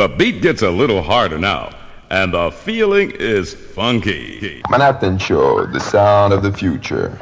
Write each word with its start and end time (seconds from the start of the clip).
The 0.00 0.08
beat 0.08 0.40
gets 0.40 0.62
a 0.62 0.70
little 0.70 1.02
harder 1.02 1.36
now, 1.36 1.68
and 2.08 2.32
the 2.32 2.50
feeling 2.50 3.10
is 3.10 3.52
funky. 3.52 4.62
Manhattan 4.70 5.18
Show, 5.18 5.66
the 5.66 5.78
sound 5.78 6.32
of 6.32 6.42
the 6.42 6.50
future. 6.50 7.18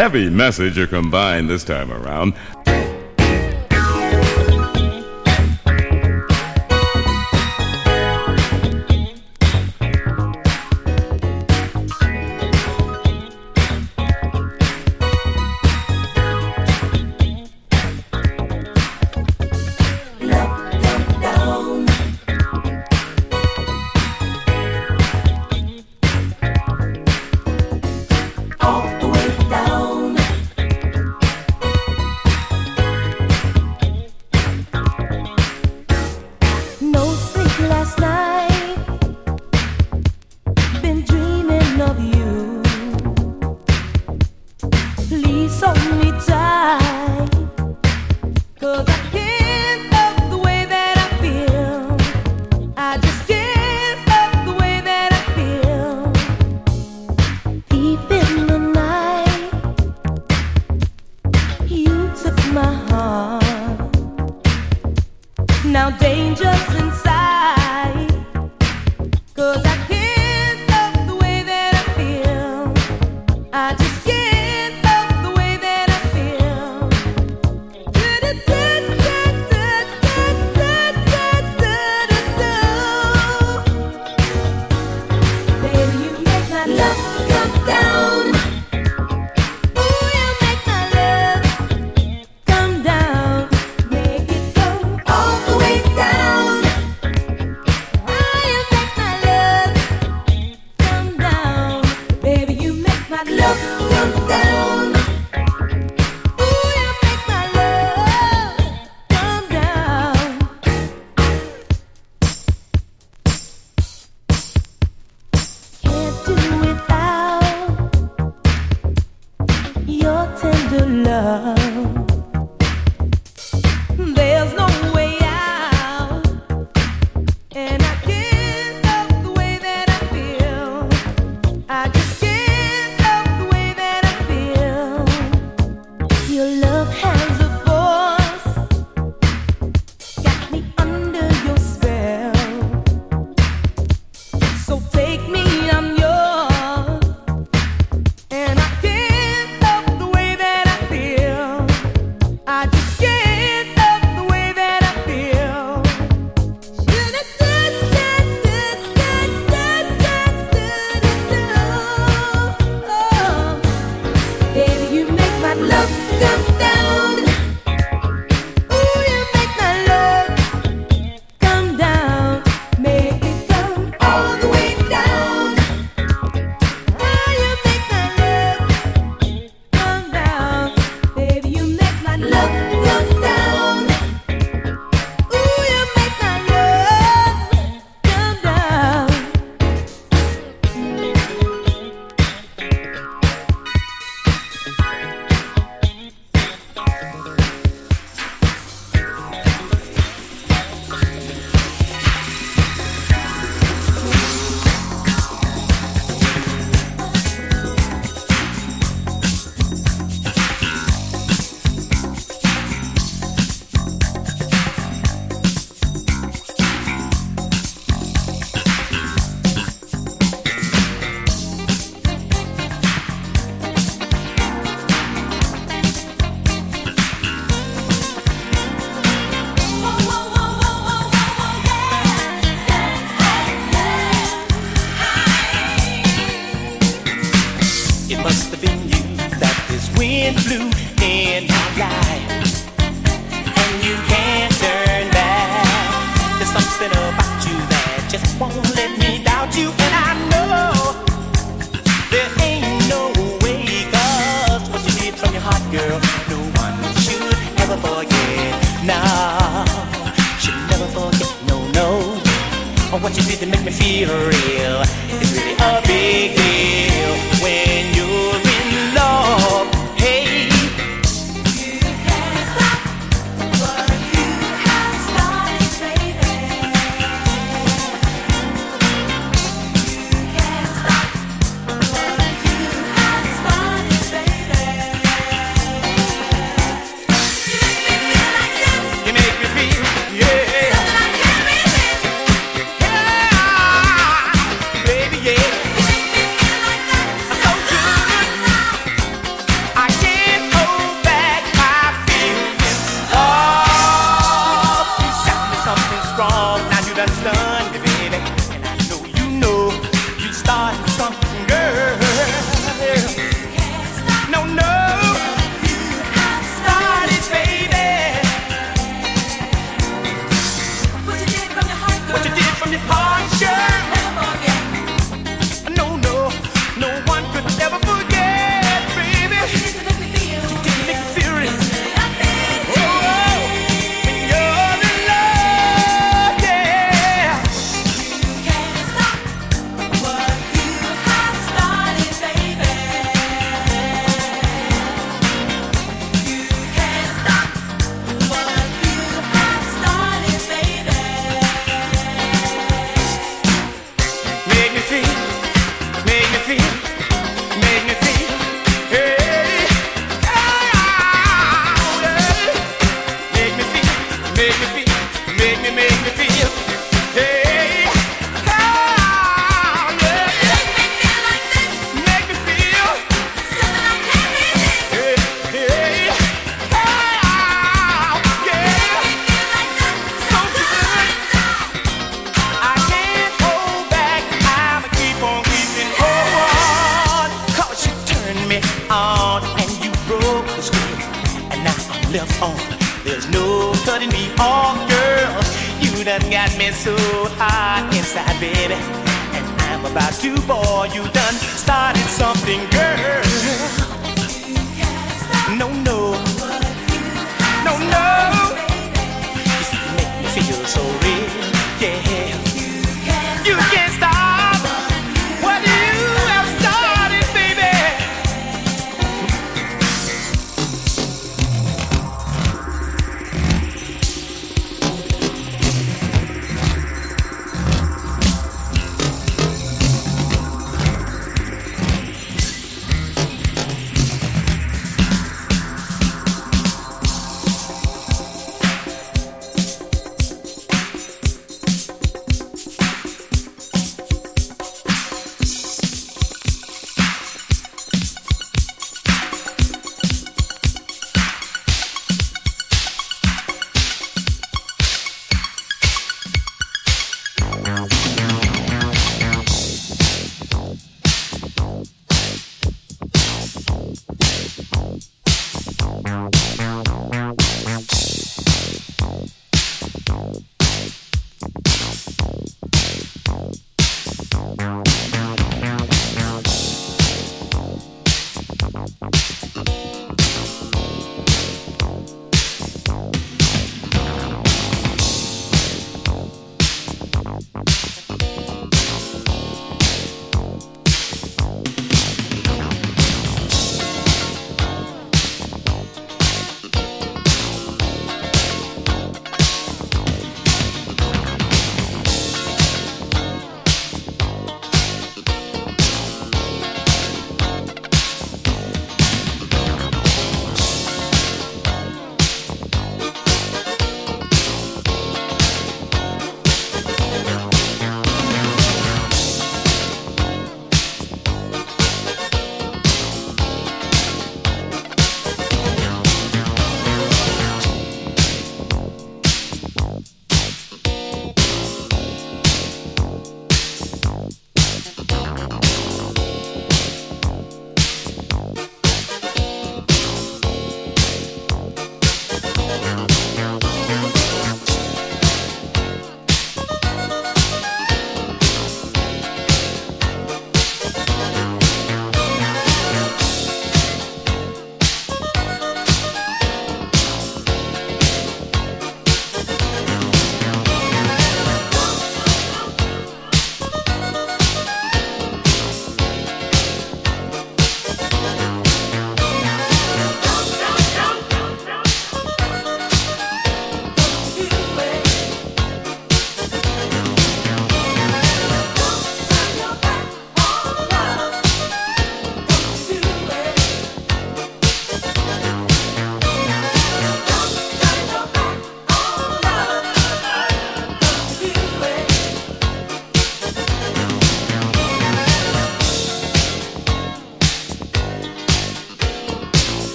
Heavy 0.00 0.30
message 0.30 0.78
are 0.78 0.86
combined 0.86 1.50
this 1.50 1.62
time 1.62 1.92
around. 1.92 2.09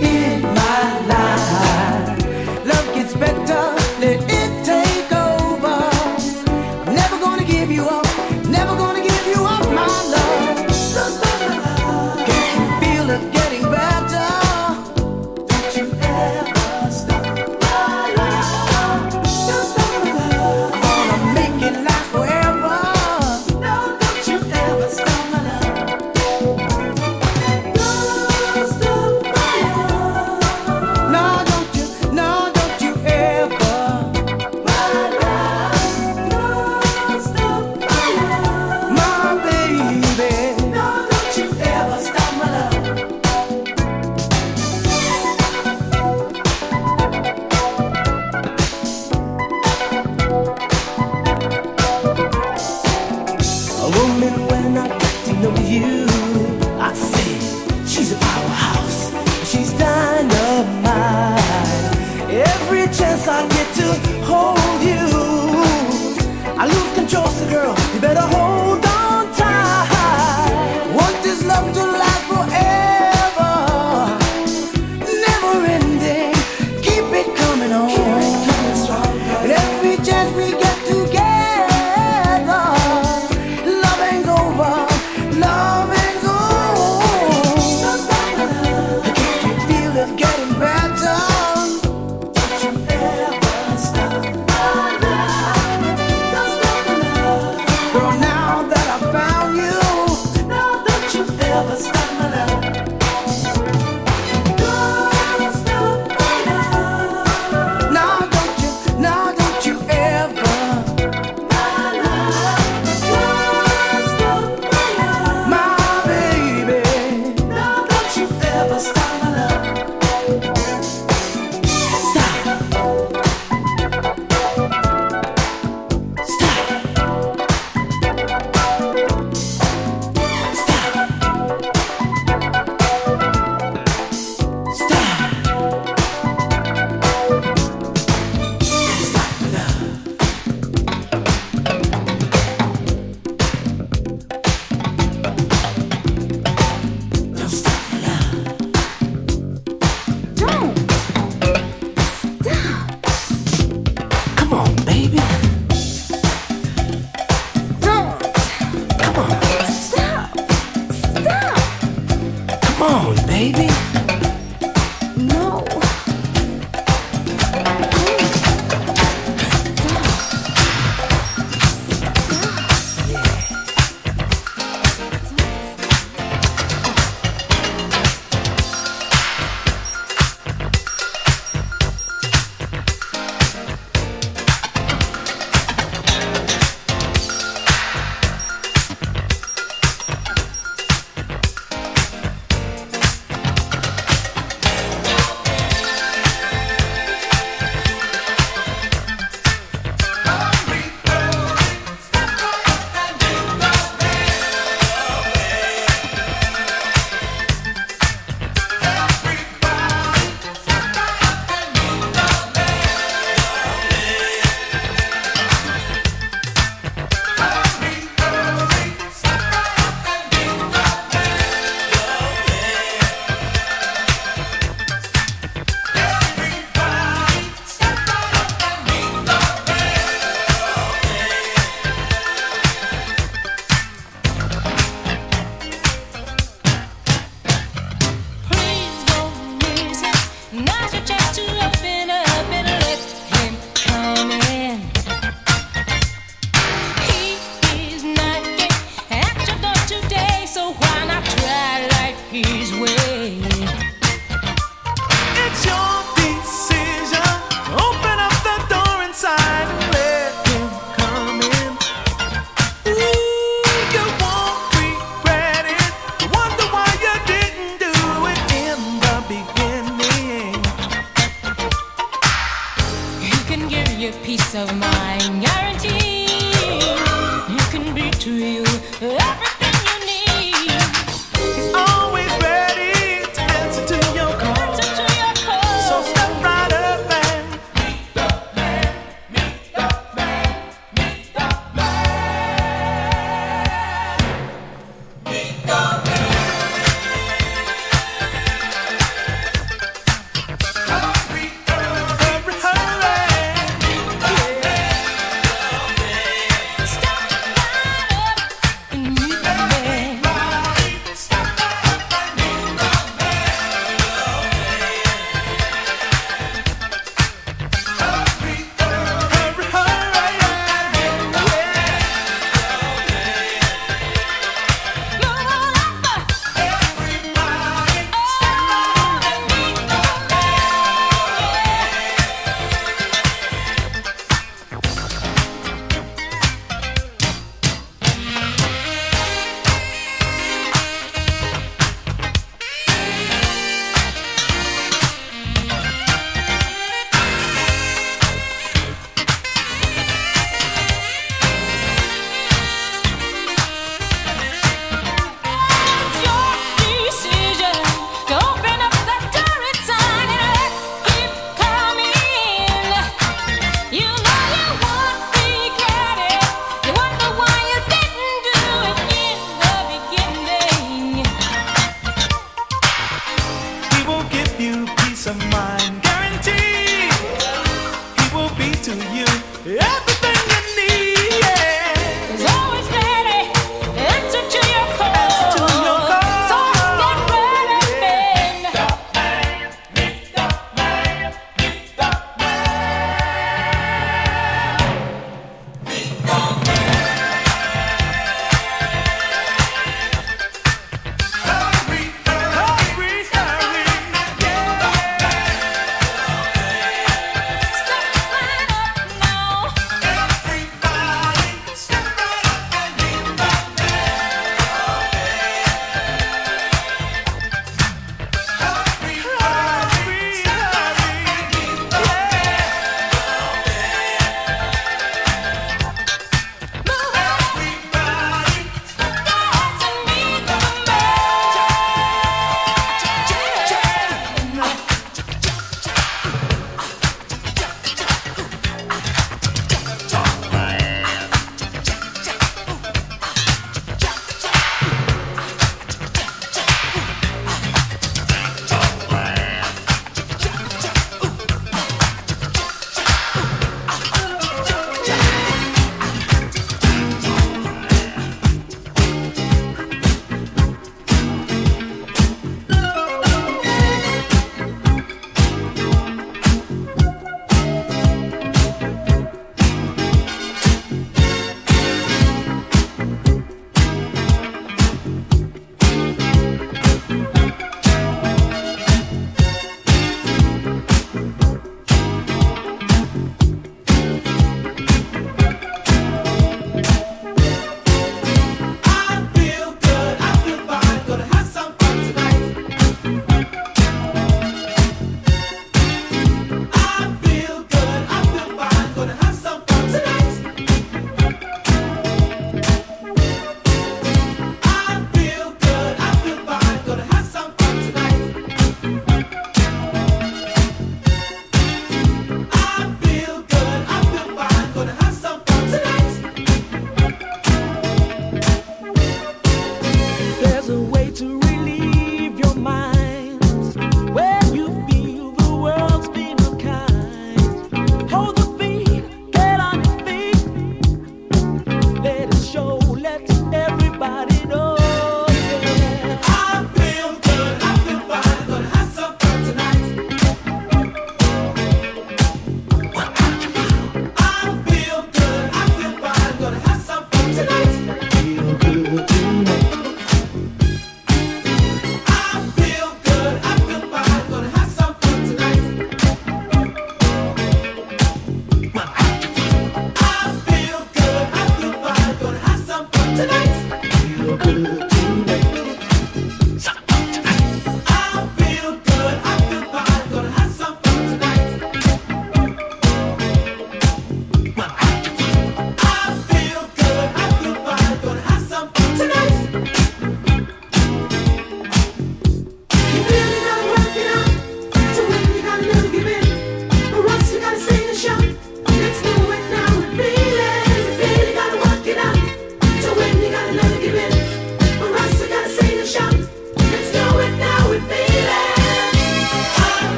Know 0.00 0.33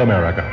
America. 0.00 0.47